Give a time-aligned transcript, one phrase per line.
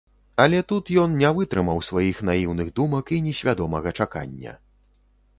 [0.43, 4.55] Але тут ён не вытрымаў сваіх наіўных думак і несвядомага чакання.